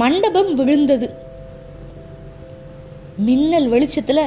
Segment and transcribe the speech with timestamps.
[0.00, 1.08] மண்டபம் விழுந்தது.
[3.26, 4.24] மின்னல் வெளிச்சத்தில்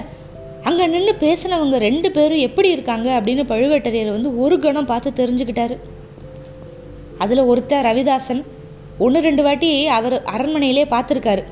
[0.68, 5.76] அங்கே நின்று பேசினவங்க ரெண்டு பேரும் எப்படி இருக்காங்க அப்படின்னு பழுவேட்டரையர் வந்து ஒரு கணம் பார்த்து தெரிஞ்சுக்கிட்டாரு.
[7.24, 8.42] அதில் ஒருத்தன் ரவிதாசன்
[9.06, 11.44] ஒன்று ரெண்டு வாட்டி அவர் அரண்மனையிலே பார்த்துருக்காரு.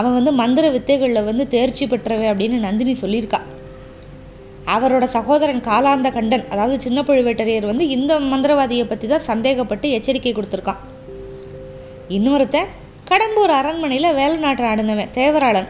[0.00, 3.40] அவன் வந்து மந்திர வித்தைகளில் வந்து தேர்ச்சி பெற்றவை அப்படின்னு நந்தினி சொல்லியிருக்கா.
[4.74, 10.80] அவரோட சகோதரன் காலாந்த கண்டன் அதாவது சின்ன பழுவேட்டரையர் வந்து இந்த மந்திரவாதியை பற்றி தான் சந்தேகப்பட்டு எச்சரிக்கை கொடுத்துருக்கான்.
[12.16, 12.70] இன்னொருத்தன்
[13.12, 15.66] கடம்பூர் அரண்மனையில் வேலை நாட்டு ஆடினவன் தேவராளன்.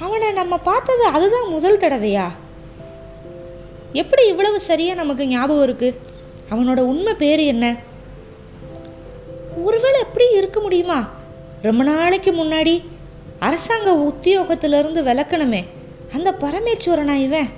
[0.00, 2.24] அவனை நம்ம பார்த்தது அதுதான் முதல் தடவையா?
[3.92, 6.00] எப்படி இவ்வளவு சரியாக நமக்கு ஞாபகம் இருக்கு?
[6.50, 7.76] அவனோட உண்மை பேர் என்ன?
[9.64, 11.08] ஒருவேளை எப்படி இருக்க முடியுமா?
[11.62, 12.82] ரொம்ப நாளைக்கு முன்னாடி
[13.38, 15.64] அரசாங்க உத்தியோகத்திலிருந்து விளக்கணுமே
[16.12, 17.48] அந்த பரமேஸ்வரனா இவன்?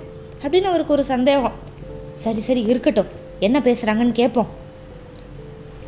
[0.41, 1.53] அப்படின்னு அவருக்கு ஒரு சந்தேகம்.
[2.13, 3.07] சரி சரி இருக்கட்டும்.
[3.39, 4.47] என்ன பேசுகிறாங்கன்னு கேட்போம்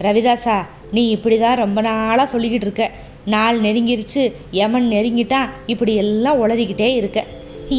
[0.02, 2.86] ரவிதாசா நீ இப்படி தான் ரொம்ப நாளாக சொல்லிக்கிட்டு இருக்க.
[3.34, 4.22] நாள் நெருங்கிருச்சு
[4.60, 7.20] யமன் நெருங்கிட்டான் இப்படி எல்லாம் உளறிக்கிட்டே இருக்க.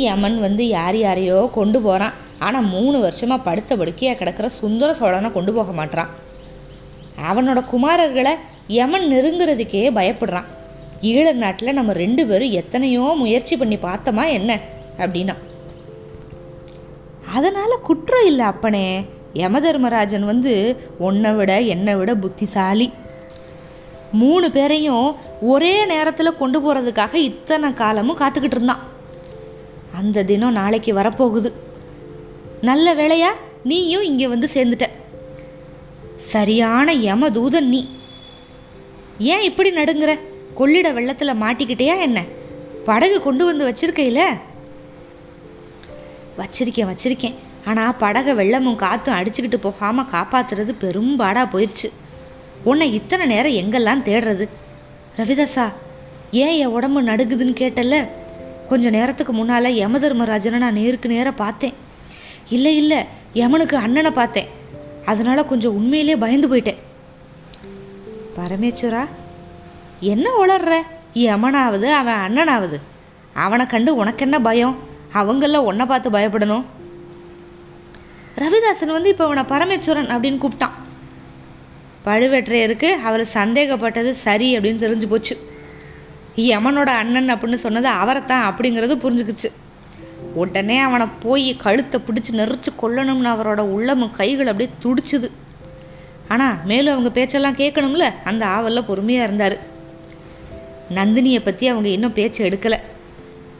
[0.04, 5.52] யமன் வந்து யார் யாரையோ கொண்டு போகிறான் ஆனால் மூணு வருஷமாக படுத்த படுக்கையாக கிடக்கிற சுந்தர சோழனை கொண்டு
[5.52, 6.10] போக மாட்டான்
[7.30, 8.34] அவனோட குமாரர்களை
[8.78, 10.48] யமன் நெருங்குறதுக்கே பயப்படுறான்.
[11.10, 14.50] ஈழ நாட்டில் நம்ம ரெண்டு பேரும் எத்தனையோ முயற்சி பண்ணி பார்த்தோமா என்ன?
[15.02, 15.36] அப்படின்னா
[17.36, 18.86] அதனால் குற்றம் இல்லை அப்பனே.
[19.34, 22.92] யமதர்மராஜன் வந்து உன்னை விட என்னை விட புத்திசாலி.
[24.12, 28.78] மூணு பேரையும் ஒரே நேரத்தில் கொண்டு போகிறதுக்காக இத்தனை காலமும் காத்துக்கிட்டு இருந்தான்.
[29.94, 31.52] அந்த தினம் நாளைக்கு வரப்போகுது.
[32.60, 33.28] நல்ல வேலையா
[33.64, 34.82] நீயும் இங்கே வந்து சேர்ந்துட்ட.
[36.16, 37.88] சரியான யமதூதன் நீ.
[39.18, 40.18] ஏன் இப்படி நடுங்குற?
[40.54, 42.24] கொள்ளிட வெள்ளத்தில் மாட்டிக்கிட்டியா என்ன?
[42.84, 44.20] படகு கொண்டு வந்து வச்சிருக்கையில?
[46.38, 47.34] வச்சிருக்கேன் வச்சிருக்கேன்.
[47.64, 51.88] ஆனால் படகை வெள்ளமும் காற்றும் அடிச்சுக்கிட்டு போகாமல் காப்பாத்துறது பெரும்பாடாக போயிடுச்சு
[52.64, 54.48] உன்னை இத்தனை நேரம் எங்கெல்லாம் தேடுறது?
[55.16, 55.72] ரவிதாசா
[56.30, 58.08] ஏன் என் உடம்பு நடுங்குதுன்னு கேட்டல
[58.68, 61.72] கொஞ்ச நேரத்துக்கு முன்னால் யமதர்மராஜனை நான் நேருக்கு நேராக பார்த்தேன்.
[62.48, 63.04] இல்லை இல்லை
[63.34, 64.48] யமனுக்கு அண்ணனை பார்த்தேன்.
[65.04, 66.80] அதனால் கொஞ்சம் உண்மையிலே பயந்து போயிட்டேன்.
[68.36, 69.04] பரமேஸ்வரா
[70.00, 70.74] என்ன உளர்ற?
[71.14, 72.80] யமனாவது அவன் அண்ணனாவது.
[73.34, 74.78] அவனை கண்டு உனக்கு என்ன பயம்?
[75.14, 76.64] அவங்கள உன்னை பார்த்து பயப்படணும்.
[78.36, 80.76] ரவிதாசன் வந்து இப்போ அவனை பரமேஸ்வரன் அப்படின்னு கூப்பிட்டான்.
[82.06, 85.36] பழுவேற்றையருக்கு அவர் சந்தேகப்பட்டது சரி அப்படின்னு தெரிஞ்சு போச்சு.
[86.36, 89.48] யமனோட அண்ணன் அப்படின்னு சொன்னது அவரைத்தான் அப்படிங்கிறது புரிஞ்சுக்குச்சு.
[90.34, 95.30] உடனே அவனை போய் கழுத்தை பிடிச்சி நெரிச்சு கொல்லணும்னு அவரோட உள்ளமும் கைகள் அப்படியே துடிச்சுது.
[96.28, 99.56] ஆனால் மேலும் அவங்க பேச்செல்லாம் கேட்கணும்ல அந்த ஆவலில் பொறுமையாக இருந்தார்.
[100.98, 102.78] நந்தினியை பற்றி அவங்க இன்னும் பேச்சு எடுக்கலை.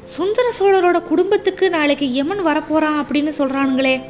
[0.05, 4.01] சுந்தர சோழரோட குடும்பத்துக்கு நாளைக்கு யமன் வரப்போகிறான் அப்படின்னு சொல்கிறானுங்களே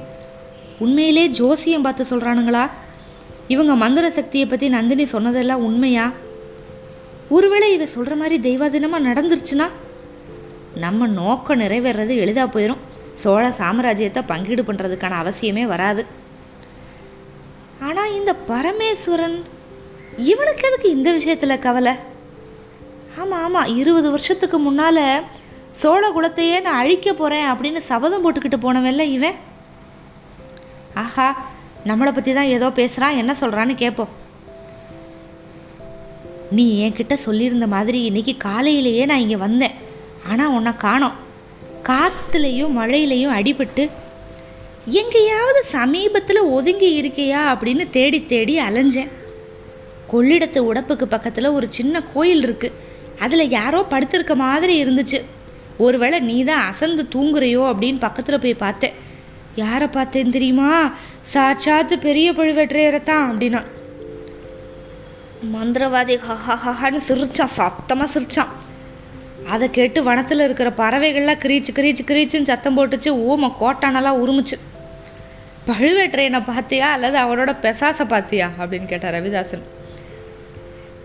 [0.84, 2.64] உண்மையிலே ஜோசியம் பார்த்து சொல்கிறானுங்களா
[3.48, 6.12] இவங்க மந்திர சக்தியை பற்றி நந்தினி சொன்னதெல்லாம் உண்மையா?
[7.28, 9.66] ஒருவேளை இவ சொல்கிற மாதிரி தெய்வாதீனமாக நடந்துருச்சுன்னா?
[10.74, 16.02] நம்ம நோக்கம் நிறைவேறது எளிதாக போயிடும் சோழ சாம்ராஜ்யத்தை பங்கீடு பண்ணுறதுக்கான அவசியமே வராது.
[17.88, 19.38] ஆனால் இந்த பரமேஸ்வரன்
[20.32, 21.94] இவனுக்கு எதுக்கு இந்த விஷயத்தில் கவலை?
[23.18, 25.04] ஆமாம் ஆமாம் இருபது வருஷத்துக்கு முன்னால்
[25.70, 29.38] சோழ குலத்தையே நான் அழிக்க போகிறேன் அப்படின்னு சபதம் போட்டுக்கிட்டு போனவன்ல இவன்?
[30.94, 31.28] ஆஹா
[31.86, 34.14] நம்மளை பற்றி தான் ஏதோ பேசுகிறான் என்ன சொல்கிறான்னு கேட்போம்
[36.56, 39.74] நீ என்கிட்ட சொல்லியிருந்த மாதிரி இன்னைக்கு காலையிலேயே நான் இங்கே வந்தேன்.
[40.30, 41.18] ஆனால் உன்னை காணோம்.
[41.82, 43.84] காற்றுலையும் மழையிலையும் அடிபட்டு
[45.00, 49.10] எங்கேயாவது சமீபத்தில் ஒதுங்கி இருக்கியா அப்படின்னு தேடி தேடி அலைஞ்சேன்.
[50.12, 52.78] கொள்ளிடத்து உடப்புக்கு பக்கத்தில் ஒரு சின்ன கோயில் இருக்குது
[53.18, 55.20] அதில் யாரோ படுத்திருக்க மாதிரி இருந்துச்சு.
[55.78, 58.96] ஒருவேளை நீ தான் அசந்து தூங்குறியோ அப்படின்னு பக்கத்தில் போய் பார்த்தேன்.
[59.54, 60.92] யாரை பார்த்தேன் தெரியுமா?
[61.34, 63.64] சாட்சாத்து பெரிய பழுவேற்றையரை தான் அப்படின்னா.
[65.54, 66.18] மந்திரவாதி
[66.48, 68.46] ஹஹான்னு சிரிச்சான் சத்தமாக சிரிச்சான்.
[69.48, 73.10] அதை கேட்டு வனத்தில் இருக்கிற பறவைகள்லாம் கிரீச்சு கிரீச்சு கிரீச்சுன்னு சத்தம் போட்டுச்சு.
[73.10, 74.58] ஓம கோட்டானெல்லாம் உருமுச்சு.
[75.66, 76.88] பழுவேற்றையனை பார்த்தியா?
[76.94, 78.48] அல்லது அவனோட பெசாசை பார்த்தியா?
[78.58, 79.62] அப்படின்னு கேட்டார் ரவிதாசன்.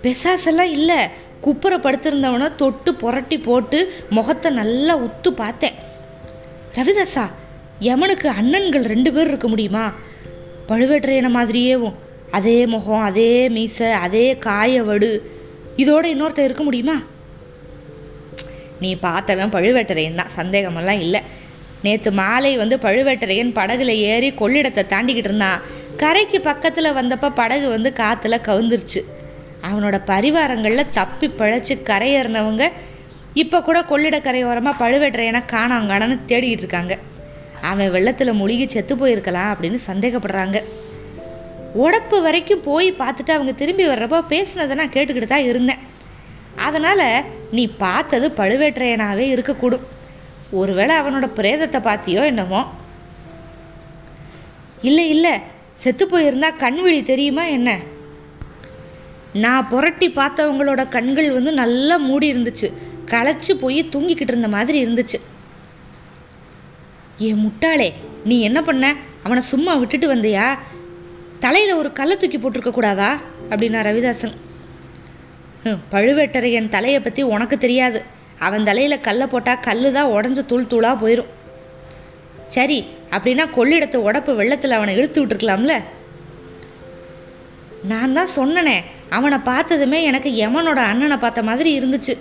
[0.04, 0.98] பெசாசெல்லாம் இல்லை.
[1.42, 5.74] குப்புற படுத்திருந்தவனை தொட்டு புரட்டி போட்டு முகத்தை நல்லா உத்து பார்த்தேன்.
[6.76, 7.26] ரவிதாசா
[7.80, 9.94] யமனுக்கு அண்ணன்கள் ரெண்டு பேர் இருக்க முடியுமா?
[10.68, 11.94] பழுவேற்றையனை மாதிரியேவும்.
[12.32, 15.22] அதே முகம் அதே மீசை அதே காயவடு.
[15.78, 17.02] இதோட இன்னொருத்தர் இருக்க முடியுமா?
[18.80, 20.34] நீ பார்த்தவன் பழுவேட்டரையன் தான்.
[20.36, 21.22] சந்தேகமெல்லாம் இல்லை.
[21.82, 25.62] நேற்று மாலை வந்து பழுவேட்டரையன் படகுல ஏறி கொள்ளிடத்தை தாண்டிக்கிட்டு இருந்தான்.
[25.98, 29.02] கரைக்கு பக்கத்தில் வந்தப்போ படகு வந்து காற்றுல கவுந்துருச்சு.
[29.70, 32.72] அவனோட பரிவாரங்களில் தப்பி பிழைச்சி கரையேறினவங்க
[33.34, 36.98] இப்போ கூட கொள்ளிட கரையோரமாக பழுவேட்டரையனை காணாங்கானன்னு தேடிக்கிட்டு இருக்காங்க.
[37.72, 40.58] அவன் வெள்ளத்தில் முழுகி செத்து போயிருக்கலாம் அப்படின்னு சந்தேகப்படுறாங்க.
[41.84, 45.84] உடப்பு வரைக்கும் போய் பார்த்துட்டு அவங்க திரும்பி வர்றப்போ பேசினதை நான் கேட்டுக்கிட்டு தான் இருந்தேன்.
[46.68, 47.08] அதனால்
[47.52, 49.86] நீ பார்த்தது பழுவேற்றையனாகவே இருக்கக்கூடும்.
[50.60, 52.62] ஒருவேளை அவனோட பிரேதத்தை பார்த்தியோ என்னமோ.
[54.90, 55.34] இல்லை இல்லை
[55.84, 57.70] செத்து போயிருந்தா கண்விழி தெரியுமா என்ன?
[59.44, 62.68] நான் புரட்டி பார்த்தவங்களோட கண்கள் வந்து நல்லா மூடி இருந்துச்சு.
[63.14, 65.18] களைச்சி போய் தூங்கிக்கிட்டு இருந்த மாதிரி இருந்துச்சு.
[67.24, 67.90] ஏ முட்டாளே
[68.30, 68.86] நீ என்ன பண்ண?
[69.26, 70.46] அவனை சும்மா விட்டுட்டு வந்தியா?
[71.40, 73.10] தலையில் ஒரு கல்லை தூக்கி போட்டிருக்க கூடாதா?
[73.50, 74.36] அப்படின்னா ரவிதாசன்.
[75.94, 78.00] பழுவேட்டரையன் தலையை பற்றி உனக்கு தெரியாது.
[78.40, 81.32] அவன் தலையில் கல்லை போட்டால் கல்லு தான் உடஞ்சி தூள் தூளாக போயிடும்
[82.56, 82.80] சரி
[83.16, 85.76] அப்படின்னா கொள்ளிடத்து உடப்பு வெள்ளத்தில் அவனை இழுத்து விட்டுருக்கலாம்ல?
[87.92, 88.78] நான் தான் சொன்னனே
[89.10, 92.14] அவனை பார்த்ததுமே எனக்கு யமனோட அண்ணனை பார்த்த மாதிரி இருந்துச்சு.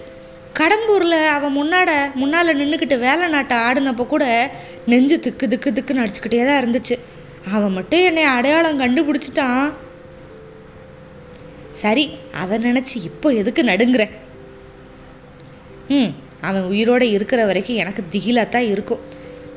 [0.58, 1.90] கடம்பூரில் அவன் முன்னாட
[2.20, 4.24] முன்னால் நின்றுக்கிட்டு வேலை நாட்டை ஆடினப்போ கூட
[4.90, 6.96] நெஞ்சு திக்கு திக்கு திக்குன்னு அடிச்சுக்கிட்டே தான் இருந்துச்சு.
[7.54, 9.64] அவன் மட்டும் என்னை அடையாளம் கண்டுபிடிச்சிட்டான்.
[11.82, 12.04] சரி
[12.42, 14.04] அதை நினச்சி இப்போ எதுக்கு நடுங்குற?
[15.96, 16.12] ம்
[16.48, 19.02] அவன் உயிரோடு இருக்கிற வரைக்கும் எனக்கு திகிலாக தான் இருக்கும்.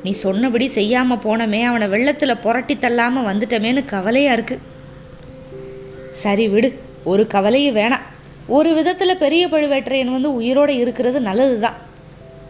[0.04, 4.64] நீ சொன்னபடி செய்யாமல் போனமே அவனை வெள்ளத்தில் புரட்டி தள்ளாமல் வந்துட்டமேன்னு கவலையாக இருக்குது
[6.22, 6.68] சரி விடு
[7.12, 8.06] ஒரு கவலையும் வேணாம்.
[8.56, 11.76] ஒரு விதத்தில் பெரிய பழுவேட்டரையன் வந்து உயிரோடு இருக்கிறது நல்லது தான்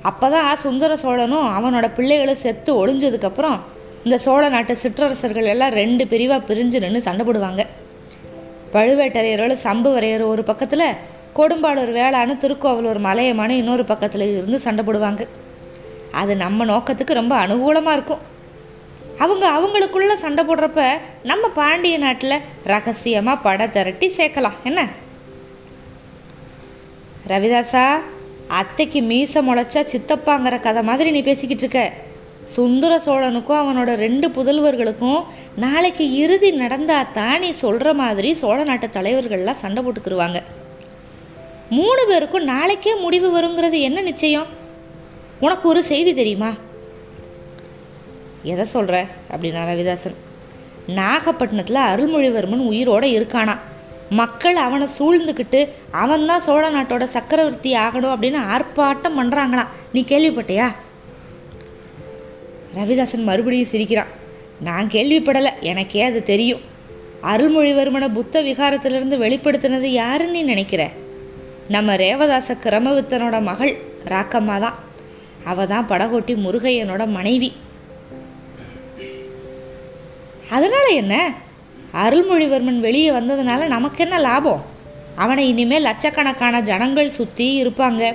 [0.08, 3.56] அப்போ தான் சுந்தர சோழனும் அவனோட பிள்ளைகளும் செத்து ஒளிஞ்சதுக்கப்புறம்
[4.04, 7.62] இந்த சோழ நாட்டு சிற்றரசர்கள் எல்லாம் ரெண்டு பிரிவாக பிரிஞ்சு நின்று சண்டை போடுவாங்க.
[8.74, 10.86] பழுவேட்டரையர்கள் சம்புவரையர் ஒரு பக்கத்தில்
[11.38, 15.24] கொடும்பாளூர் வேளான்னு திருக்கோவலூர் மலையமான இன்னொரு பக்கத்தில் இருந்து சண்டை போடுவாங்க.
[16.20, 18.22] அது நம்ம நோக்கத்துக்கு ரொம்ப அனுகூலமாக இருக்கும்.
[19.24, 20.80] அவங்க அவங்களுக்குள்ள சண்டை போடுறப்ப
[21.30, 22.42] நம்ம பாண்டிய நாட்டில்
[22.72, 24.58] ரகசியமாக படை திரட்டி சேர்க்கலாம்.
[24.70, 24.80] என்ன?
[27.30, 27.86] ரவிதாசா
[28.58, 32.06] அத்தைக்கு மீச முளைச்சா சித்தப்பாங்கிற கதை மாதிரி நீ பேசிக்கிட்டு இருக்க.
[32.44, 35.24] சுந்தர சோழனுக்கும் அவனோட ரெண்டு புதல்வர்களுக்கும்
[35.56, 40.40] நாளைக்கு இறுதி நடந்தா தான் நீ சொல்கிற மாதிரி சோழ நாட்டு தலைவர்கள்லாம் சண்டை போட்டுக்கிருவாங்க.
[41.70, 44.46] மூணு பேருக்கும் நாளைக்கே முடிவு வருங்கிறது என்ன நிச்சயம்?
[45.40, 46.50] உனக்கு ஒரு செய்தி தெரியுமா?
[48.42, 50.18] எதை சொல்கிற அப்படின்னா ரவிதாசன்.
[50.86, 53.56] நாகப்பட்டினத்தில் அருள்மொழிவர்மன் உயிரோடு இருக்கானா
[54.10, 60.72] மக்கள் அவனை சூழ்ந்துக்கிட்டு அவன்தான் சோழ நாட்டோட சக்கரவர்த்தி ஆகணும் அப்படின்னு ஆர்ப்பாட்டம் பண்ணுறாங்களாம் நீ கேள்விப்பட்டியா?
[62.74, 64.06] ரவிதாசன் மறுபடியும் சிரிக்கிறான்.
[64.60, 66.60] நான் கேள்விப்படலை எனக்கே அது தெரியும்.
[67.22, 70.90] அருள்மொழிவர்மனை புத்த விகாரத்திலிருந்து வெளிப்படுத்தினது யாருன்னு நீ நினைக்கிற?
[71.68, 74.78] நம்ம ரேவதாச கிரமவித்தனோட மகள் ராக்கம்மா தான்.
[75.44, 77.52] அவ தான் படகோட்டி முருகையனோட மனைவி.
[80.50, 81.32] அதனால என்ன?
[81.94, 84.64] அருள்மொழிவர்மன் வெளியே வந்ததுனால நமக்கு என்ன லாபம்?
[85.16, 88.14] அவனை இனிமேல் லட்சக்கணக்கான ஜனங்கள் சுற்றி இருப்பாங்க.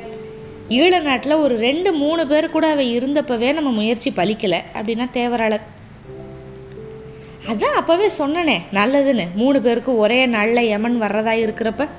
[0.70, 5.62] ஈழ நாட்டில் ஒரு ரெண்டு மூணு பேர் கூட அவன் இருந்தப்பவே நம்ம முயற்சி பலிக்கலை அப்படின்னா தேவராளர்.
[7.48, 9.24] அதான் அப்போவே சொன்னனே நல்லதுன்னு.
[9.36, 11.90] மூணு பேருக்கு ஒரே நாளில் யமன் வர்றதா இருக்கிறப்ப.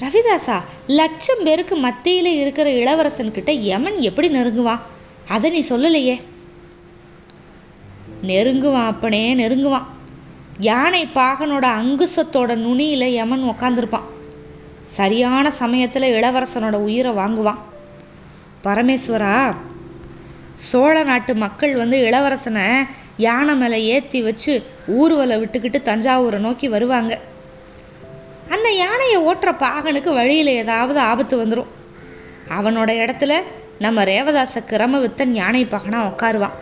[0.00, 4.80] ரவிதாசா லட்சம் பேருக்கு மத்தியில் இருக்கிற இளவரசன்கிட்ட யமன் எப்படி நெருங்குவான்?
[5.28, 6.22] அதை நீ சொல்லலையே.
[8.30, 9.86] நெருங்குவான் அப்பனே நெருங்குவான்.
[10.68, 14.06] யானை பாகனோட அங்குசத்தோட நுனியில் யமன் உக்காந்துருப்பான்.
[14.98, 17.62] சரியான சமயத்தில் இளவரசனோட உயிரை வாங்குவான்.
[18.64, 19.54] பரமேஸ்வரா
[20.68, 22.66] சோழ நாட்டு மக்கள் வந்து இளவரசனை
[23.16, 24.54] யானை மேலே ஏற்றி வச்சு
[24.98, 27.12] ஊர்வலை விட்டுக்கிட்டு தஞ்சாவூரை நோக்கி வருவாங்க.
[28.54, 31.72] அந்த யானையை ஓட்டுற பாகனுக்கு வழியில் ஏதாவது ஆபத்து வந்துடும்
[32.58, 33.34] அவனோட இடத்துல
[33.78, 36.56] நம்ம ரேவதாச கிரமவித்தன் யானை பாகனாக உட்காருவான்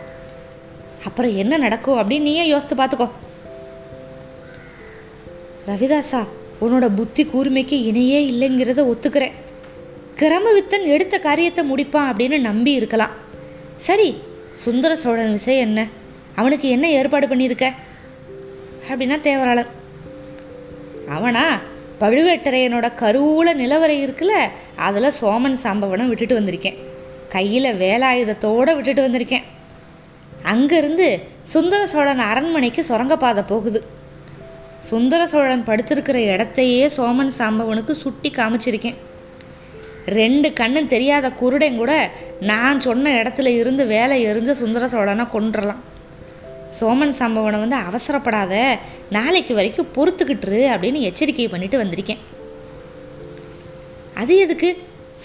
[1.03, 3.11] அப்புறம் என்ன நடக்கும் அப்படின்னு நீயே யோசித்து பார்த்துக்கோ.
[5.67, 6.27] ரவிதாசா
[6.61, 9.31] உன்னோட புத்தி கூர்மைக்கு இணையே இல்லைங்கிறத ஒத்துக்கிறேன்.
[10.15, 13.09] கிரமவித்தன் எடுத்த காரியத்தை முடிப்பான் அப்படின்னு நம்பி இருக்கலாம்.
[13.75, 14.17] சரி
[14.53, 15.87] சுந்தர சோழன் விஷயம் என்ன?
[16.35, 17.71] அவனுக்கு என்ன ஏற்பாடு பண்ணியிருக்க?
[18.89, 19.67] அப்படின்னா தேவராளன்.
[21.09, 21.59] அவனா?
[21.99, 24.31] பழுவேட்டரையனோட கருவூல நிலவரை இருக்குல்ல
[24.75, 26.77] அதில் சோமன் சாம்பவனம் விட்டுட்டு வந்திருக்கேன்.
[27.29, 29.43] கையில் வேலாயுதத்தோடு விட்டுட்டு வந்திருக்கேன்.
[30.51, 31.07] அங்கேருந்து
[31.43, 33.79] சுந்தர சோழன் அரண்மனைக்கு சுரங்கப்பாதை போகுது.
[34.89, 38.97] சுந்தர சோழன் படுத்திருக்கிற இடத்தையே சோமன் சாம்பவனுக்கு சுட்டி காமிச்சிருக்கேன்.
[40.05, 45.81] ரெண்டு கண்ணும் தெரியாத குருடன் கூட நான் சொன்ன இடத்துல இருந்து வேலை எரிஞ்ச சுந்தர சோழனை கொண்டுடலாம்
[46.79, 48.53] சோமன் சாம்பவனை வந்து அவசரப்படாத
[49.09, 52.21] நாளைக்கு வரைக்கும் பொறுத்துக்கிட்டுரு அப்படின்னு எச்சரிக்கை பண்ணிட்டு வந்திருக்கேன்.
[54.13, 54.69] அது எதுக்கு?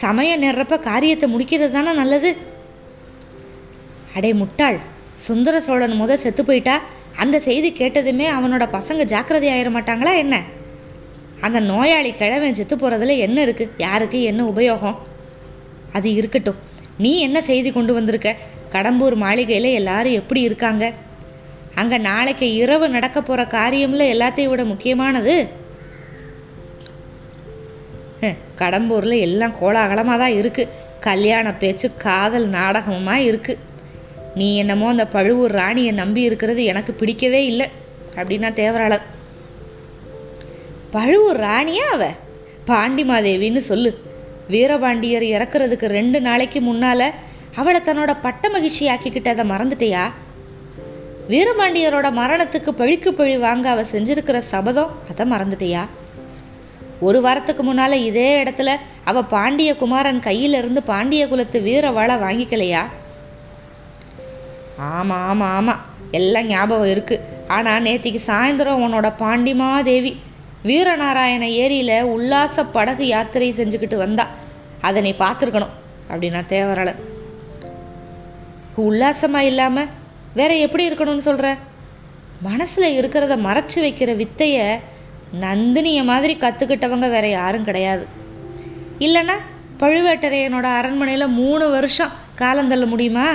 [0.04, 2.36] சமயம் நேர்றப்ப காரியத்தை முடிக்கிறது தானே நல்லது.
[4.14, 4.78] அடே முட்டாள்
[5.26, 6.76] சுந்தர சோழன் முத செத்து போயிட்டா?
[7.22, 10.36] அந்த செய்தி கேட்டதுமே அவனோட பசங்க ஜாக்கிரதை ஆயிட மாட்டாங்களா என்ன?
[11.46, 14.98] அந்த நோயாளி கிழவன் செத்து போகிறதுல என்ன இருக்குது யாருக்கு என்ன உபயோகம்?
[15.96, 16.58] அது இருக்கட்டும்.
[17.04, 18.30] நீ என்ன செய்தி கொண்டு வந்திருக்க?
[18.74, 20.84] கடம்பூர் மாளிகையில் எல்லாரும் எப்படி இருக்காங்க?
[21.80, 25.34] அங்கே நாளைக்கு இரவு நடக்க போகிற காரியமில் எல்லாத்தையும் விட முக்கியமானது?
[28.60, 30.72] கடம்பூரில் எல்லாம் கோலாகலமாக தான் இருக்குது
[31.06, 33.62] கல்யாண பேச்சு காதல் நாடகமாக இருக்குது
[34.40, 37.66] நீ என்னமோ அந்த பழுவூர் ராணியை நம்பி இருக்கிறது எனக்கு பிடிக்கவே இல்லை
[38.14, 39.04] அப்படின்னா தேவராளர்.
[40.90, 42.04] பழுவூர் ராணியா அவ?
[42.66, 43.90] பாண்டிமாதேவின்னு சொல்லு.
[44.50, 47.10] வீரபாண்டியர் இறக்குறதுக்கு ரெண்டு நாளைக்கு முன்னால
[47.56, 50.04] அவளை தன்னோட பட்ட மகிழ்ச்சி ஆக்கிக்கிட்டதை மறந்துட்டியா?
[51.28, 55.82] வீரபாண்டியரோட மரணத்துக்கு பழிக்கு பழி வாங்க அவ செஞ்சிருக்கிற சபதம் அதை மறந்துட்டியா?
[57.00, 62.82] ஒரு வாரத்துக்கு முன்னால இதே இடத்துல அவ பாண்டிய குமாரன் கையிலிருந்து பாண்டிய குலத்து வீரவாளை வாங்கிக்கலையா?
[64.88, 70.16] ஆமாம் ஆமாம் ஆமாம் எல்லாம் ஞாபகம் இருக்குது ஆனால் நேத்திக்கு சாயந்தரம் உன்னோட பாண்டிமாதேவி
[70.64, 74.26] வீரநாராயண ஏரியில் உல்லாச படகு யாத்திரை செஞ்சுக்கிட்டு வந்தா.
[74.80, 75.74] அதை நீ பார்த்துருக்கணும்
[76.10, 77.00] அப்படின்னா தேவராளன்
[78.74, 79.88] உல்லாசமாக இல்லாமல்
[80.34, 81.56] வேற எப்படி இருக்கணும்னு சொல்கிற
[82.42, 84.78] மனசில் இருக்கிறத மறைச்சு வைக்கிற வித்தைய
[85.40, 88.06] நந்தினியை மாதிரி கற்றுக்கிட்டவங்க வேற யாரும் கிடையாது.
[88.98, 89.36] இல்லைன்னா
[89.78, 93.28] பழுவேட்டரையனோட அரண்மனையில் மூணு வருஷம் காலந்தள்ள முடியுமா?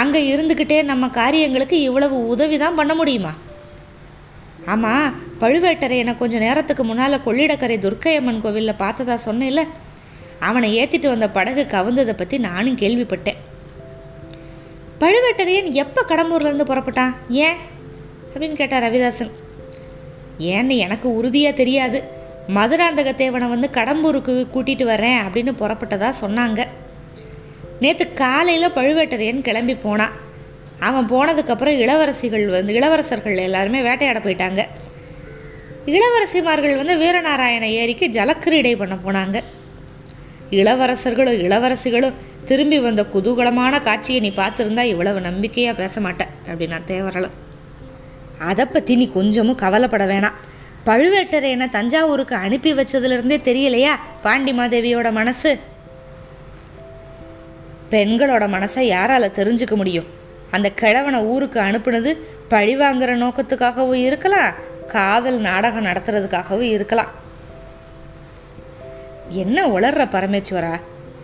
[0.00, 3.32] அங்கே இருந்துக்கிட்டே நம்ம காரியங்களுக்கு இவ்வளவு உதவி தான் பண்ண முடியுமா?
[4.66, 9.62] ஆமாம் பழுவேட்டரையனை கொஞ்ச நேரத்துக்கு முன்னால் கொள்ளிடக்கரை துர்க்கையம்மன் கோவிலில் பார்த்ததா சொன்னேன்ல
[10.40, 13.38] அவனை ஏற்றிட்டு வந்த படகு கவுந்ததை பற்றி நானும் கேள்விப்பட்டேன்.
[15.00, 17.14] பழுவேட்டரையன் எப்போ கடம்பூர்லேருந்து புறப்பட்டான்?
[17.28, 17.58] ஏன்?
[18.32, 19.32] அப்படின்னு கேட்டார் ரவிதாசன்.
[20.38, 21.98] ஏன்னு எனக்கு உறுதியாக தெரியாது.
[22.54, 26.60] மதுராந்தக தேவனை வந்து கடம்பூருக்கு கூட்டிகிட்டு வரேன் அப்படின்னு புறப்பட்டதா சொன்னாங்க.
[27.80, 30.14] நேற்று காலையில் பழுவேட்டரையன் கிளம்பி போனான்
[30.88, 34.62] அவன் போனதுக்கப்புறம் இளவரசிகள் வந்து இளவரசர்கள் எல்லாருமே வேட்டையாட போயிட்டாங்க.
[35.86, 39.38] இளவரசிமார்கள் வந்து வீரநாராயண ஏரிக்கு ஜலக்கிரீடை பண்ண போனாங்க.
[40.50, 47.34] இளவரசர்களும் இளவரசிகளும் திரும்பி வந்த குதூகலமான காட்சியை நீ பார்த்துருந்தா இவ்வளவு நம்பிக்கையாக பேச மாட்டேன் அப்படின்னா தேவரலும்
[48.50, 50.36] அதை பற்றி நீ கொஞ்சமும் கவலைப்பட வேணாம்.
[50.86, 53.94] பழுவேட்டரையனை தஞ்சாவூருக்கு அனுப்பி வச்சதுலேருந்தே தெரியலையா?
[54.22, 55.58] பாண்டிமாதேவியோட மனசு?
[57.90, 60.06] பெண்களோட மனசை யாரால தெரிஞ்சுக்க முடியும்?
[60.50, 62.16] அந்த கிழவனை ஊருக்கு அனுப்புனது
[62.48, 64.54] பழி வாங்குற நோக்கத்துக்காகவும் இருக்கலாம்
[64.86, 67.10] காதல் நாடகம் நடத்துறதுக்காகவும் இருக்கலாம்.
[69.28, 70.76] என்ன உளர்ற பரமேஸ்வரா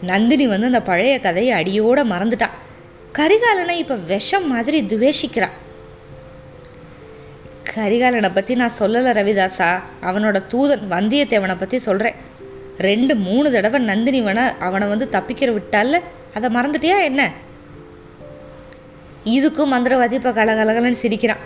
[0.02, 2.48] நந்தினி வந்து அந்த பழைய கதையை அடியோட மறந்துட்டா.
[3.12, 5.48] கரிகாலனை இப்ப விஷம் மாதிரி துவேஷிக்கிறா.
[7.74, 9.82] கரிகாலனை பற்றி நான் சொல்லலை ரவிதாசா.
[10.02, 12.14] அவனோட தூதன் வந்தியத்தேவனை பற்றி சொல்கிறேன்
[12.78, 16.00] ரெண்டு மூணு தடவை நந்தினி வேணா அவனை வந்து தப்பிக்கிற விட்டால
[16.34, 17.32] அதை மறந்துட்டியா என்ன?
[19.24, 21.38] இதுக்கும் மந்திரவாதி இப்போ கலகலகலன்னு சிரிக்கிறான்.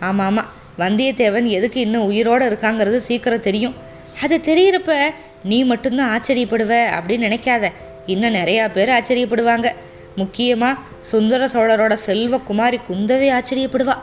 [0.00, 3.74] ஆமாம் ஆமாம் வந்தியத்தேவன் எதுக்கு இன்னும் உயிரோடு இருக்காங்கிறது சீக்கிரம் தெரியும்.
[4.22, 4.98] அது தெரியிறப்ப
[5.44, 7.68] நீ மட்டும்தான் ஆச்சரியப்படுவ அப்படின்னு நினைக்காத.
[8.06, 9.68] இன்னும் நிறையா பேர் ஆச்சரியப்படுவாங்க.
[10.16, 13.96] முக்கியமாக சுந்தர சோழரோட செல்வ குமாரி குந்தவே ஆச்சரியப்படுவா.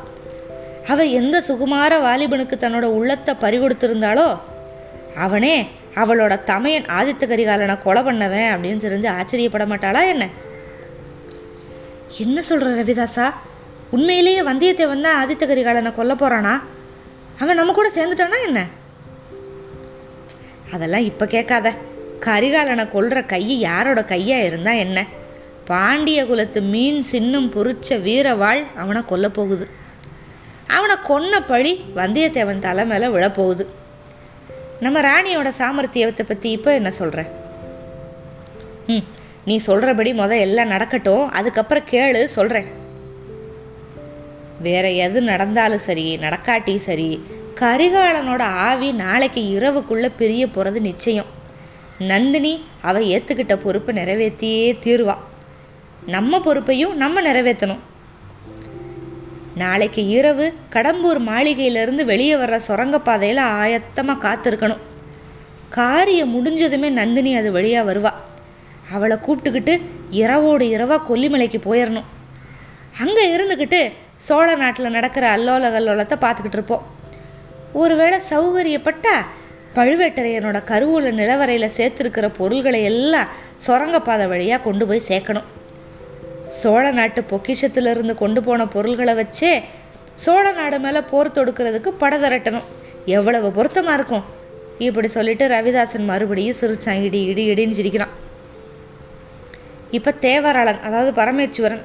[0.88, 4.40] அவள் எந்த சுகுமார வாலிபனுக்கு தன்னோட உள்ளத்தை பறிகொடுத்திருந்தாளோ
[5.16, 5.68] அவனே
[5.98, 10.30] அவளோட தமையன் ஆதித்த கரிகாலனை கொலை பண்ணவன் அப்படின்னு தெரிஞ்சு ஆச்சரியப்பட மாட்டாளா என்ன?
[12.18, 13.34] என்ன சொல்ற ரவிதாசா?
[13.92, 16.62] உண்மையிலேயே வந்தியத்தேவன் தான் ஆதித்த கரிகாலனை கொல்ல போறானா?
[17.40, 18.66] அவன் நம்ம கூட சேர்ந்துட்டானா என்ன?
[20.72, 21.74] அதெல்லாம் இப்போ கேட்காத.
[22.26, 25.06] கரிகாலனை கொல்ற கை யாரோட கையா இருந்தா என்ன?
[25.66, 29.68] பாண்டிய குலத்து மீன் சின்னம் பொறிச்ச வீரவாள் அவனை கொல்ல போகுது.
[30.68, 33.66] அவனை கொன்ன பழி வந்தியத்தேவன் தலை மேலே விழப்போகுது.
[34.80, 37.32] நம்ம ராணியோட சாமர்த்தியத்தை பற்றி இப்போ என்ன சொல்கிற
[38.88, 39.06] ம்
[39.46, 42.68] நீ சொல்கிறபடி மொதல் எல்லாம் நடக்கட்டும் அதுக்கப்புறம் கேளு சொல்கிறேன்
[44.62, 47.22] வேற எது நடந்தாலும் சரி நடக்காட்டி சரி
[47.56, 51.26] கரிகாலனோட ஆவி நாளைக்கு இரவுக்குள்ளே பிரிய போகிறது நிச்சயம்.
[52.00, 55.18] நந்தினி அவ ஏற்றுக்கிட்ட பொறுப்பை நிறைவேற்றியே தீருவா.
[56.06, 57.80] நம்ம பொறுப்பையும் நம்ம நிறைவேற்றணும்
[59.62, 60.46] நாளைக்கு இரவு
[60.76, 64.84] கடம்பூர் மாளிகையிலிருந்து வெளியே வர்ற சுரங்கப்பாதையில் ஆயத்தமாக காத்திருக்கணும்.
[65.78, 68.12] காரியம் முடிஞ்சதுமே நந்தினி அது வழியாக வருவா.
[68.96, 69.74] அவளை கூப்பிட்டுக்கிட்டு
[70.22, 72.08] இரவோடு இரவாக கொல்லிமலைக்கு போயிடணும்
[73.04, 73.82] அங்கே இருந்துக்கிட்டு
[74.28, 76.86] சோழ நாட்டில் நடக்கிற அல்லோல கல்லோலத்தை பார்த்துக்கிட்டு இருப்போம்.
[77.82, 79.16] ஒருவேளை சௌகரியப்பட்டா
[79.78, 83.32] பழுவேட்டரையனோட கருவூல நிலவரையில் சேர்த்துருக்கிற பொருள்களை எல்லாம்
[83.66, 85.48] சுரங்கப்பாதை வழியாக கொண்டு போய் சேர்க்கணும்.
[86.48, 89.64] சோழ நாட்டு பொக்கிஷத்திலிருந்து கொண்டு போன பொருள்களை வச்சே
[90.14, 92.68] சோழ நாடு மேலே போர் தொடுக்கிறதுக்கு படை திரட்டணும்.
[93.06, 94.24] எவ்வளவு பொருத்தமாக இருக்கும்?
[94.78, 98.14] இப்படி சொல்லிட்டு ரவிதாசன் மறுபடியும் சிரிச்சான் இடி இடி இடின்னு சிரிக்கிறான்.
[99.92, 101.84] இப்போ தேவராளன் அதாவது பரமேஸ்வரன்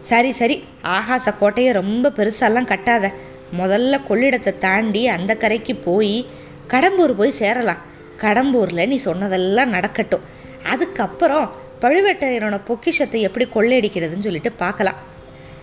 [0.00, 3.12] சரி சரி ஆகாச கோட்டையை ரொம்ப பெருசாலாம் கட்டாத.
[3.60, 6.26] முதல்ல கொள்ளிடத்தை தாண்டி அந்த கரைக்கு போய்
[6.68, 7.82] கடம்பூர் போய் சேரலாம்.
[8.22, 10.24] கடம்பூரில் நீ சொன்னதெல்லாம் நடக்கட்டும்.
[10.72, 11.48] அதுக்கப்புறம்
[11.82, 14.98] பழுவேட்டரையரோட பொக்கிஷத்தை எப்படி கொள்ளையடிக்கிறதுன்னு சொல்லிட்டு பார்க்கலாம்.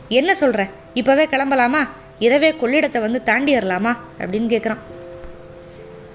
[0.09, 1.81] என்ன சொல்கிற இப்போவே கிளம்பலாமா?
[2.19, 4.83] இரவே கொள்ளிடத்தை வந்து தாண்டிடலாமா அப்படின்னு கேட்குறான்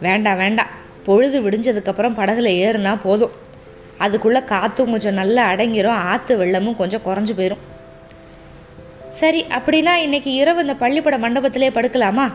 [0.00, 0.72] வேண்டாம் வேண்டாம்
[1.04, 3.34] பொழுது விடிஞ்சதுக்கப்புறம் படகுல ஏறுனா போதும்.
[3.98, 6.00] அதுக்குள்ளே காற்றும் கொஞ்சம் நல்லா அடங்கிரும்.
[6.12, 7.62] ஆற்று வெள்ளமும் கொஞ்சம் குறைஞ்சு போயிடும்
[9.10, 12.32] சரி அப்படின்னா இன்றைக்கி இரவு இந்த பள்ளிப்பட மண்டபத்திலே படுக்கலாமா?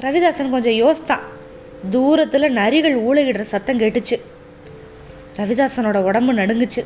[0.00, 1.24] ரவிதாசன் கொஞ்சம் யோசித்தான்.
[1.90, 4.16] தூரத்தில் நரிகள் ஊழகிடுற சத்தம் கேட்டுச்சு.
[5.38, 6.82] ரவிதாசனோட உடம்பு நடுங்குச்சு.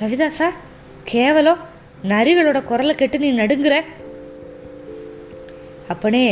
[0.00, 0.48] ரவிதாசா
[1.10, 1.60] கேவலம்
[2.12, 3.74] நரிகளோட குரலை கெட்டு நீ நடுங்குற.
[5.92, 6.26] அப்பனே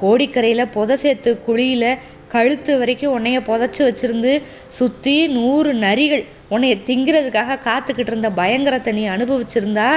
[0.00, 1.90] கோடிக்கரையில் புதை சேர்த்து குழியில்
[2.32, 4.32] கழுத்து வரைக்கும் உன்னைய புதைச்சி வச்சிருந்து
[4.78, 9.88] சுற்றி நூறு நரிகள் உன்னைய திங்கிறதுக்காக காத்துக்கிட்டு இருந்த பயங்கரத்தை நீ அனுபவிச்சிருந்தா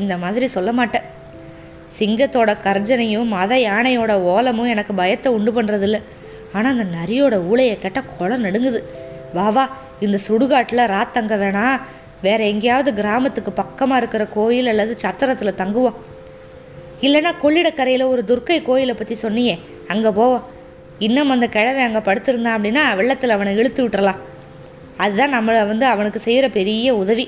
[0.00, 1.06] இந்த மாதிரி சொல்ல மாட்டேன்
[1.98, 6.00] சிங்கத்தோட கர்ஜனையும் மத யானையோட ஓலமும் எனக்கு பயத்தை உண்டு பண்ணுறதில்ல
[6.52, 8.80] ஆனால் அந்த நரியோட ஊழையை கேட்டால் குளம் நடுங்குது.
[9.36, 9.64] வா வா
[10.06, 11.80] இந்த சுடுகாட்டில் ராத்தங்க வேணாம்
[12.26, 15.98] வேற எங்கேயாவது கிராமத்துக்கு பக்கமாக இருக்கிற கோயில் அல்லது சத்திரத்தில் தங்குவோம்.
[17.06, 19.54] இல்லைன்னா கொள்ளிடக்கரையில் ஒரு துர்க்கை கோயிலை பற்றி சொன்னியே
[19.92, 20.46] அங்கே போவோம்
[21.06, 24.22] இன்னும் அந்த கிழவை அங்கே படுத்திருந்தான் அப்படின்னா வெள்ளத்தில் அவனை இழுத்து விட்டுறலாம்.
[25.04, 27.26] அதுதான் நம்மளை வந்து அவனுக்கு செய்கிற பெரிய உதவி.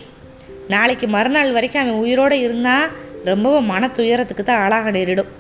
[0.75, 2.89] நாளைக்கு மறுநாள் வரைக்கும் அவன் உயிரோடு இருந்தால்
[3.25, 5.31] ரொம்பவும் மன துயரத்துக்கு தான் ஆளாக நேரிடும்.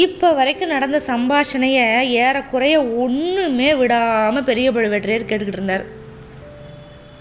[0.00, 1.86] இப்போ வரைக்கும் நடந்த சம்பாஷணையை
[2.24, 5.84] ஏறக்குறைய ஒன்றுமே விடாமல் பெரிய பழுவேற்றையர் கேட்டுக்கிட்டு இருந்தார்.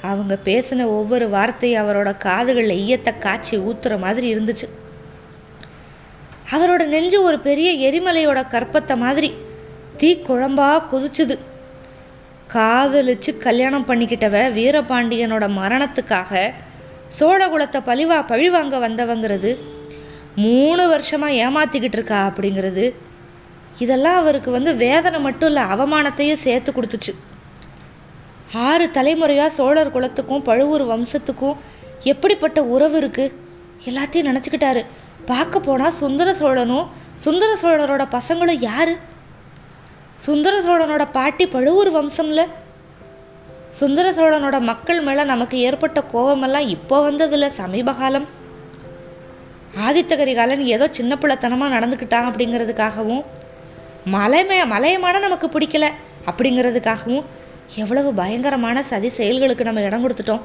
[0.02, 4.68] அவங்க பேசின ஒவ்வொரு வார்த்தையும் அவரோட காதுகளில் ஈயத்தை காய்ச்சி ஊத்துற மாதிரி இருந்துச்சு.
[6.52, 9.32] அவரோட நெஞ்சு ஒரு பெரிய எரிமலையோட கற்பத்தை மாதிரி
[9.98, 11.38] தீ குழம்பா கொதிச்சுது.
[12.54, 16.54] காதலிச்சு கல்யாணம் பண்ணிக்கிட்டவ வீரபாண்டியனோட மரணத்துக்காக
[17.20, 19.52] சோழகுலத்தை பழிவா பழிவாங்க வந்தவங்கிறது
[20.36, 22.94] மூணு வருஷமாக ஏமாற்றிக்கிட்டு இருக்கா அப்படிங்கிறது.
[23.78, 27.14] இதெல்லாம் அவருக்கு வந்து வேதனை மட்டும் இல்லை அவமானத்தையும் சேர்த்து கொடுத்துச்சு.
[28.54, 31.58] ஆறு தலைமுறையாக சோழர் குலத்துக்கும் பழுவூர் வம்சத்துக்கும்
[32.04, 33.34] எப்படிப்பட்ட உறவு இருக்குது
[33.86, 34.86] எல்லாத்தையும் நினச்சிக்கிட்டாரு.
[35.26, 38.94] பார்க்க போனால் சுந்தர சோழனும் சுந்தர சோழரோட பசங்களும் யார்?
[40.18, 42.48] சுந்தர சோழனோட பாட்டி பழுவூர் வம்சம்ல?
[43.70, 48.40] சுந்தர சோழனோட மக்கள் மேலே நமக்கு ஏற்பட்ட கோபமெல்லாம் இப்போ வந்ததில்ல சமீப காலம்.
[49.78, 53.24] ஆதித்த கரிகாலன் ஏதோ சின்ன பிள்ளைத்தனமாக நடந்துக்கிட்டான் அப்படிங்கிறதுக்காகவும்
[54.06, 55.88] மலைமே மலையமான நமக்கு பிடிக்கல
[56.26, 57.26] அப்படிங்கிறதுக்காகவும்
[57.76, 60.42] எவ்வளவு பயங்கரமான சதி செயல்களுக்கு நம்ம இடம் கொடுத்துட்டோம்.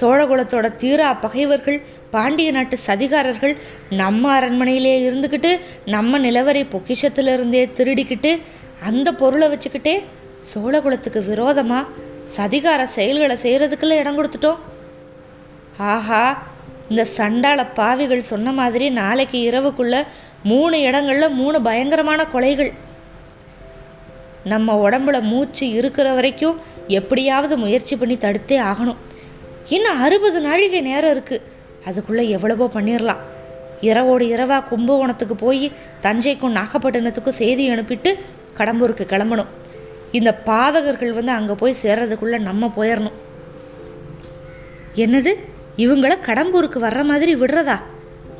[0.00, 3.56] சோழகுலத்தோட தீரா பகைவர்கள் பாண்டிய நாட்டு சதிகாரர்கள்
[3.88, 8.40] நம்ம அரண்மனையிலே இருந்துக்கிட்டு நம்ம நிலவரை பொக்கிஷத்திலிருந்தே திருடிக்கிட்டு
[8.88, 10.02] அந்த பொருளை வச்சுக்கிட்டே
[10.54, 11.88] சோழகுலத்துக்கு விரோதமாக
[12.36, 14.58] சதிகார செயல்களை செய்கிறதுக்குள்ள இடம் கொடுத்துட்டோம்.
[15.78, 16.51] ஆஹா
[16.92, 19.96] இந்த சண்டாள பாவிகள் சொன்ன மாதிரி நாளைக்கு இரவுக்குள்ள
[20.50, 22.72] மூணு இடங்கள்ல மூணு பயங்கரமான கொலைகள்.
[24.52, 26.56] நம்ம உடம்புல மூச்சு இருக்கிற வரைக்கும்
[26.98, 29.00] எப்படியாவது முயற்சி பண்ணி தடுத்தே ஆகணும்.
[29.76, 31.44] இன்னும் அறுபது நாழிகை நேரம் இருக்குது
[31.88, 33.22] அதுக்குள்ளே எவ்வளவோ பண்ணிடலாம்
[33.88, 35.64] இரவோடு இரவாக கும்பகோணத்துக்கு போய்
[36.06, 38.10] தஞ்சைக்கும் நாகப்பட்டினத்துக்கும் செய்தி அனுப்பிட்டு
[38.58, 39.52] கடம்பூருக்கு கிளம்பணும்.
[40.18, 43.18] இந்த பாதகர்கள் வந்து அங்கே போய் சேர்றதுக்குள்ளே நம்ம போயிடணும்
[45.04, 45.32] என்னது?
[45.76, 47.80] இவங்கள கடம்பூருக்கு வர்ற மாதிரி விடுறதா?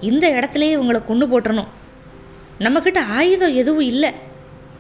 [0.00, 1.70] இந்த இடத்துலையே இவங்களை கொண்டு போட்டுறணும்
[2.58, 4.12] நம்மக்கிட்ட ஆயுதம் எதுவும் இல்லை.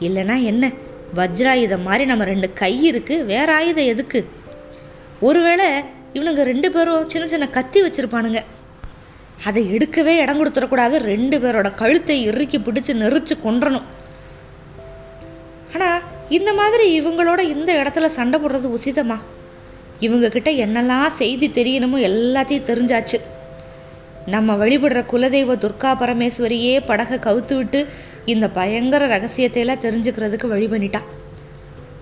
[0.00, 0.70] இல்லைன்னா என்ன?
[1.16, 4.28] வஜ்ராயுதம் மாதிரி நம்ம ரெண்டு கை இருக்குது வேற ஆயுதம் எதுக்கு?
[5.20, 5.66] ஒருவேளை
[6.14, 8.44] இவனுங்க ரெண்டு பேரும் சின்ன சின்ன கத்தி வச்சுருப்பானுங்க.
[9.44, 10.96] அதை எடுக்கவே இடம் கொடுத்துடக்கூடாது.
[10.96, 13.82] ரெண்டு பேரோட கழுத்தை இறுக்கி பிடிச்சி நெரிச்சு கொன்றணும்.
[15.74, 19.18] ஆனால் இந்த மாதிரி இவங்களோட இந்த இடத்துல சண்டை போடுறது உசிதமா?
[19.98, 23.20] இவங்க கிட்ட என்னெல்லாம் செய்தி தெரியணுமோ எல்லாத்தையும் தெரிஞ்சாச்சு.
[24.26, 27.86] நம்ம வழிபடுற குலதெய்வ துர்கா பரமேஸ்வரியே படகை கவுத்து விட்டு
[28.24, 31.00] இந்த பயங்கர ரகசியத்தையெல்லாம் தெரிஞ்சுக்கிறதுக்கு வழி பண்ணிட்டா.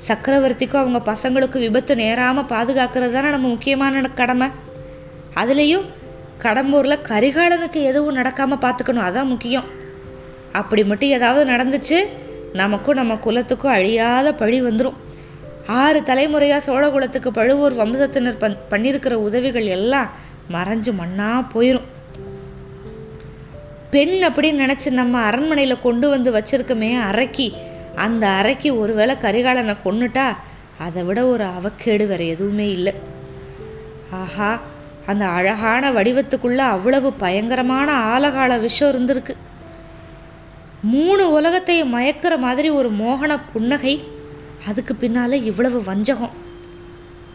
[0.08, 4.48] சக்கரவர்த்திக்கும் அவங்க பசங்களுக்கும் விபத்து நேராமல் பாதுகாக்கிறது தானே நம்ம முக்கியமான கடமை.
[5.34, 5.84] அதுலேயும்
[6.42, 9.64] கடம்பூரில் கரிகாலனுக்கு எதுவும் நடக்காமல் பார்த்துக்கணும் அதான் முக்கியம்.
[10.52, 12.06] அப்படி மட்டும் ஏதாவது நடந்துச்சு
[12.52, 14.94] நமக்கும் நம்ம குலத்துக்கும் அழியாத பழி வந்துடும்
[15.78, 20.10] ஆறு தலைமுறையாக சோழகுலத்துக்கு பழுவூர் வம்சத்தினர் பண் பண்ணியிருக்கிற உதவிகள் எல்லாம்
[20.52, 21.88] மறைஞ்சு மண்ணாக போயிடும்
[23.90, 27.46] பெண் அப்படின்னு நினச்சி நம்ம அரண்மனையில் கொண்டு வந்து வச்சிருக்கமே அரைக்கி.
[27.94, 30.26] அந்த அரைக்கி ஒருவேளை கரிகாலனை கொன்னுட்டா
[30.78, 32.94] அதை விட ஒரு அவக்கேடு வேறு எதுவுமே இல்லை.
[34.10, 34.50] ஆஹா
[35.06, 39.34] அந்த அழகான வடிவத்துக்குள்ளே அவ்வளவு பயங்கரமான ஆலகால விஷம் இருந்திருக்கு.
[40.82, 43.94] மூணு உலகத்தையும் மயக்கிற மாதிரி ஒரு மோகன புன்னகை
[44.66, 46.30] அதுக்கு பின்னால் இவ்வளவு வஞ்சகம்.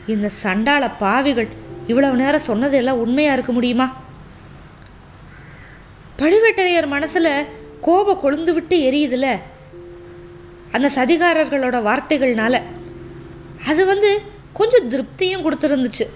[0.07, 1.47] இந்த சண்டாள பாவிகள்
[1.87, 3.93] இவ்வளவு நேரம் சொன்னது எல்லாம் உண்மையாக இருக்க முடியுமா?
[6.17, 7.45] பழுவேட்டரையர் மனசில்
[7.81, 9.27] கோபம் கொழுந்து விட்டு எரியுதுல
[10.71, 12.61] அந்த சதிகாரர்களோட வார்த்தைகள்னால.
[13.67, 14.21] அது வந்து
[14.53, 16.07] கொஞ்சம் திருப்தியும் கொடுத்துருந்துச்சு.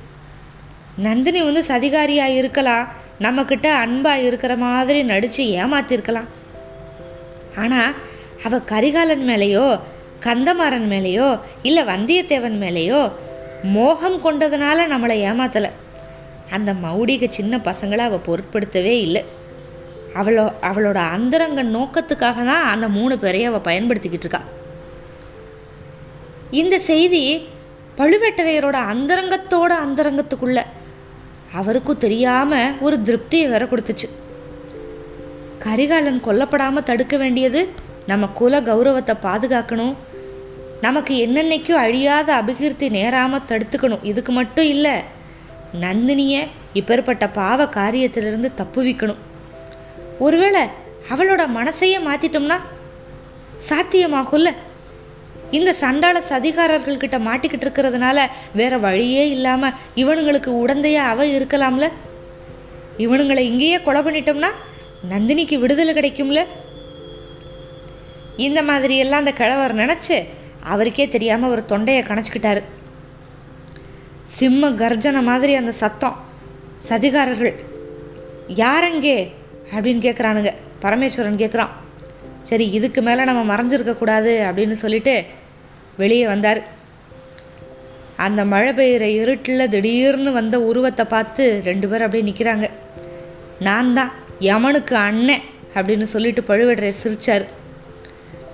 [0.98, 2.88] நந்தினி வந்து சதிகாரியாக இருக்கலாம்
[3.20, 6.28] நம்மக்கிட்ட அன்பாக இருக்கிற மாதிரி நடித்து ஏமாத்திருக்கலாம்.
[7.58, 7.96] ஆனால்
[8.44, 9.80] அவள் கரிகாலன் மேலேயோ
[10.26, 11.28] கந்தமாறன் மேலேயோ
[11.62, 13.02] இல்லை வந்தியத்தேவன் மேலேயோ
[13.76, 15.72] மோகம் கொண்டதுனால நம்மளை ஏமாத்தலை.
[16.56, 19.24] அந்த மௌடிக சின்ன பசங்களை அவள் பொருட்படுத்தவே இல்லை.
[20.20, 24.42] அவளோ அவளோட அந்தரங்க நோக்கத்துக்காக தான் அந்த மூணு பேரையும் அவள் பயன்படுத்திக்கிட்டு இருக்கா.
[26.62, 27.24] இந்த செய்தி
[28.00, 30.60] பழுவேட்டரையரோட அந்தரங்கத்தோட அந்தரங்கத்துக்குள்ள
[31.60, 34.08] அவருக்கும் தெரியாமல் ஒரு திருப்தியை வேற கொடுத்துச்சு.
[35.66, 37.62] கரிகாலன் கொல்லப்படாமல் தடுக்க வேண்டியது
[38.12, 39.96] நம்ம குல கௌரவத்தை பாதுகாக்கணும்
[40.82, 44.04] நமக்கு என்னென்னைக்கும் அழியாத அபிகிருத்தி நேராமல் தடுத்துக்கணும்.
[44.12, 44.94] இதுக்கு மட்டும் இல்லை
[45.82, 46.42] நந்தினியை
[46.74, 49.20] இப்பேற்பட்ட பாவ காரியத்திலிருந்து தப்புவிக்கணும்.
[50.20, 50.64] ஒருவேளை
[51.14, 52.58] அவளோட மனசையே மாற்றிட்டோம்னா
[53.70, 54.50] சாத்தியமாகும்ல?
[55.58, 58.20] இந்த சண்டாள சதிகாரர்கள்கிட்ட மாட்டிக்கிட்டு இருக்கிறதுனால
[58.54, 61.88] வேற வழியே இல்லாமல் இவனுங்களுக்கு உடந்தையா அவ இருக்கலாம்ல?
[63.06, 64.52] இவனுங்களை இங்கேயே கொலை பண்ணிட்டோம்னா
[65.12, 66.42] நந்தினிக்கு விடுதலை கிடைக்கும்ல?
[68.48, 70.18] இந்த மாதிரியெல்லாம் அந்த கிழவர் நினச்சி
[70.60, 72.64] அவருக்கே தெரியாமல் ஒரு தொண்டையை கணச்சிக்கிட்டாரு.
[74.24, 76.18] சிம்ம கர்ஜனை மாதிரி அந்த சத்தம்.
[76.90, 77.56] சதிகாரர்கள்
[78.48, 79.32] யாரங்கே?
[79.74, 81.70] அப்படின்னு கேட்குறானுங்க பரமேஸ்வரன் கேட்குறான்
[82.42, 85.26] சரி இதுக்கு மேலே நம்ம மறைஞ்சிருக்கக்கூடாது அப்படின்னு சொல்லிட்டு
[85.98, 86.62] வெளியே வந்தார்.
[88.16, 92.70] அந்த மழை பெய்கிற இருட்டில் திடீர்னு வந்த உருவத்தை பார்த்து ரெண்டு பேர் அப்படியே நிற்கிறாங்க
[93.60, 97.46] நான் தான் யமனுக்கு அண்ணன் அப்படின்னு சொல்லிட்டு பழுவேட்டரையர் சிரித்தார்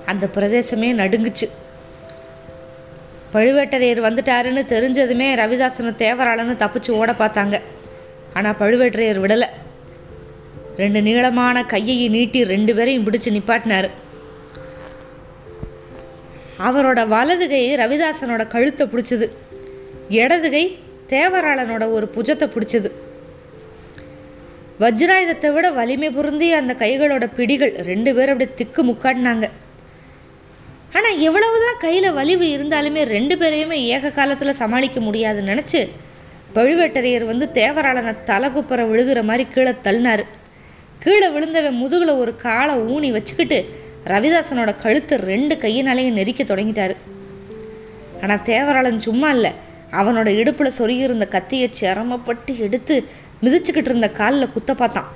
[0.05, 1.47] அந்த பிரதேசமே நடுங்குச்சு.
[3.35, 7.55] பழுவேட்டரையர் வந்துட்டாருன்னு தெரிஞ்சதுமே ரவிதாசனை தேவராளன்னு தப்பிச்சு ஓட பார்த்தாங்க.
[8.37, 9.49] ஆனால் பழுவேட்டரையர் விடலை.
[10.81, 13.87] ரெண்டு நீளமான கையை நீட்டி ரெண்டு பேரையும் பிடிச்சு நிப்பாட்டினார்.
[16.67, 19.27] அவரோட வலது கை ரவிதாசனோட கழுத்தை பிடிச்சது.
[20.21, 20.63] இடது கை
[21.13, 22.89] தேவராளனோட ஒரு புஜத்தை பிடிச்சது.
[24.83, 29.45] வஜ்ராயுதத்தை விட வலிமை பொருந்திய அந்த கைகளோட பிடிகள் ரெண்டு பேரும் அப்படியே திக்கு முக்காடினாங்க
[30.97, 35.81] ஆனால் எவ்வளவுதான் கையில் வலிவு இருந்தாலுமே ரெண்டு பேரையுமே ஏக காலத்தில் சமாளிக்க முடியாதுன்னு நினச்சி
[36.55, 40.23] பழுவேட்டரையர் வந்து தேவராளனை தலைகுப்புற விழுகிற மாதிரி கீழே தள்ளினார்.
[41.03, 43.57] கீழே விழுந்தவன் முதுகில் ஒரு காலை ஊனி வச்சுக்கிட்டு
[44.11, 46.95] ரவிதாசனோட கழுத்து ரெண்டு கையினாலேயும் நெரிக்க தொடங்கிட்டார்.
[48.21, 49.51] ஆனால் தேவராளன் சும்மா இல்லை.
[49.99, 52.95] அவனோட இடுப்பில் சொருகியிருந்த கத்தியை சிரமப்பட்டு எடுத்து
[53.43, 55.09] மிதிச்சுக்கிட்டு இருந்த காலில் குத்த பார்த்தான்.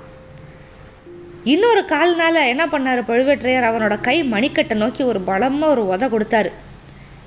[1.44, 3.68] இன்னொரு கால்னால என்ன பண்ணார் பழுவேற்றையர்?
[3.70, 6.52] அவனோட கை மணிக்கட்டை நோக்கி ஒரு பலமாக ஒரு உத கொடுத்தாரு.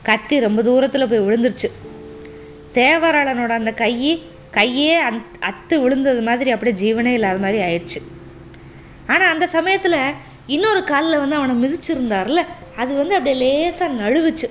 [0.02, 1.68] கத்தி ரொம்ப தூரத்தில் போய் விழுந்துருச்சு.
[2.74, 4.22] தேவராளனோட அந்த கையை
[4.52, 8.00] கையே அந் அத்து விழுந்தது மாதிரி அப்படியே ஜீவனே இல்லாத மாதிரி ஆயிடுச்சு.
[9.06, 9.98] ஆனால் அந்த சமயத்தில்
[10.46, 12.42] இன்னொரு காலில் வந்து அவனை மிதிச்சிருந்தார்ல
[12.76, 14.48] அது வந்து அப்படியே லேசாக நழுவுச்சு.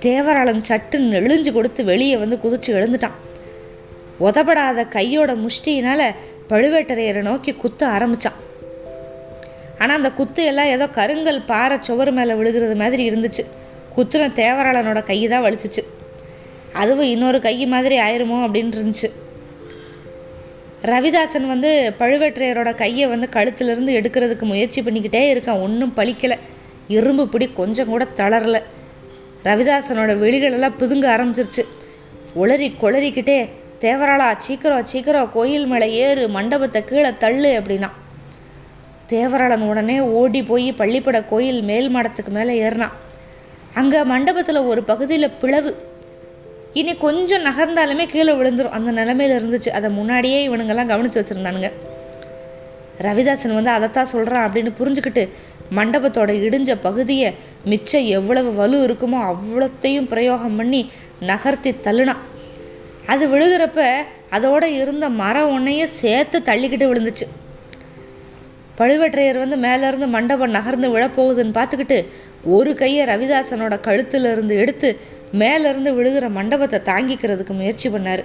[0.00, 3.18] தேவராளன் சட்டு நெளிஞ்சு கொடுத்து வெளியே வந்து குதிச்சு எழுந்துட்டான்.
[4.20, 6.14] உதப்படாத கையோட முஷ்டியினால்
[6.48, 8.43] பழுவேட்டரையரை நோக்கி குத்த ஆரம்பித்தான்
[9.78, 13.44] ஆனால் அந்த குத்து எல்லாம் ஏதோ கருங்கல் பாறை சுவர் மேலே விழுகிறது மாதிரி இருந்துச்சு.
[13.96, 15.82] குத்துன தேவராளனோட கை தான் வலிச்சிச்சு.
[16.72, 19.10] அதுவும் இன்னொரு கை மாதிரி ஆயிருமோ அப்படின்னு இருந்துச்சு.
[20.82, 25.60] ரவிதாசன் வந்து பழுவேற்றையரோட கையை வந்து கழுத்துலேருந்து எடுக்கிறதுக்கு முயற்சி பண்ணிக்கிட்டே இருக்கான்.
[25.60, 26.38] ஒன்றும் பழிக்கலை.
[26.88, 28.62] இரும்பு பிடி கொஞ்சம் கூட தளரல.
[29.44, 31.64] ரவிதாசனோட வெளிகளெல்லாம் பிதுங்க ஆரம்பிச்சிருச்சு.
[32.36, 37.90] உளறி குளறிக்கிட்டே தேவராளா சீக்கிரம் சீக்கிரம் கோயில் மேலே ஏறு மண்டபத்தை கீழே தள்ளு அப்படின்னா.
[39.12, 42.94] தேவராளன் உடனே ஓடி போய் பள்ளிப்பட கோயில் மேல் மடத்துக்கு மேலே ஏறினான்.
[43.74, 45.92] அங்கே மண்டபத்தில் ஒரு பகுதியில் பிளவு.
[46.72, 49.68] இனி கொஞ்சம் நகர்ந்தாலுமே கீழே விழுந்துடும் அந்த நிலமையில இருந்துச்சு.
[49.68, 51.70] அதை முன்னாடியே இவனுங்கெல்லாம் கவனித்து வச்சுருந்தானுங்க.
[52.98, 55.28] ரவிதாசன் வந்து அதைத்தான் சொல்கிறான் அப்படின்னு புரிஞ்சுக்கிட்டு
[55.76, 60.90] மண்டபத்தோட இடிஞ்ச பகுதியை மிச்சம் எவ்வளவு வலு இருக்குமோ அவ்வளோத்தையும் பிரயோகம் பண்ணி
[61.20, 62.22] நகர்த்தி தள்ளுனான்.
[63.06, 63.92] அது விழுகிறப்ப
[64.30, 67.26] அதோட இருந்த மரம் ஒன்றையும் சேர்த்து தள்ளிக்கிட்டு விழுந்துச்சு.
[68.78, 72.06] பழுவேற்றையர் வந்து மேலேருந்து மண்டபம் நகர்ந்து விழப்போகுதுன்னு பார்த்துக்கிட்டு
[72.44, 74.98] ஒரு கையை ரவிதாசனோட கழுத்திலிருந்து எடுத்து
[75.32, 78.24] மேலேருந்து விழுகிற மண்டபத்தை தாங்கிக்கிறதுக்கு முயற்சி பண்ணார்.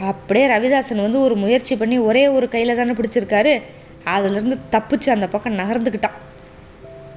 [0.00, 3.62] அப்படியே ரவிதாசன் வந்து ஒரு முயற்சி பண்ணி ஒரே ஒரு கையில் தானே பிடிச்சிருக்காரு.
[4.16, 6.18] அதுலேருந்து தப்பிச்சு அந்த பக்கம் நகர்ந்துக்கிட்டான்.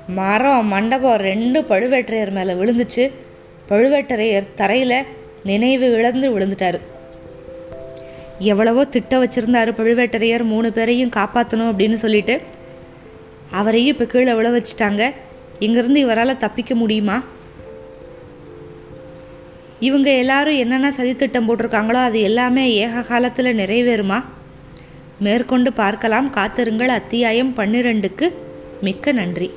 [0.08, 3.12] மரம் மண்டபம் ரெண்டு பழுவேற்றையர் மேலே விழுந்துச்சு.
[3.70, 5.04] பழுவேட்டரையர் தரையில்
[5.44, 6.80] நினைவு இழந்து விழுந்துட்டார்.
[8.40, 12.42] எவ்வளவோ திட்ட வச்சுருந்தாரு பழுவேட்டரையர் மூணு பேரையும் காப்பாற்றணும் அப்படின்னு சொல்லிட்டு.
[13.52, 15.14] அவரையும் இப்போ கீழே விழ வச்சுட்டாங்க.
[15.60, 17.24] இங்கேருந்து இவரால் தப்பிக்க முடியுமா?
[19.80, 24.24] இவங்க எல்லாரும் என்னென்ன சதித்திட்டம் போட்டிருக்காங்களோ அது எல்லாமே ஏக காலத்தில் நிறைவேறுமா?
[25.20, 26.30] மேற்கொண்டு பார்க்கலாம்.
[26.30, 26.88] காத்திருங்கள்.
[26.88, 28.34] அத்தியாயம் பன்னிரெண்டுக்கு
[28.82, 29.52] மிக்க நன்றி.